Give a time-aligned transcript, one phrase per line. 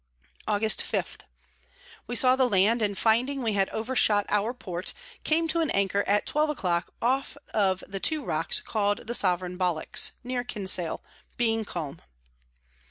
[0.47, 0.81] Aug.
[0.81, 1.17] 5.
[2.07, 6.03] We saw the Land, and finding we had overshot our Port, came to an anchor
[6.07, 11.03] at twelve a clock off of the two Rocks call'd the Sovereigns Bollacks near Kinsale,
[11.37, 12.01] being calm.